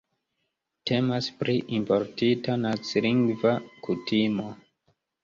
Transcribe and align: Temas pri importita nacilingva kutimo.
Temas 0.91 1.27
pri 1.41 1.55
importita 1.79 2.55
nacilingva 2.63 3.53
kutimo. 3.89 4.49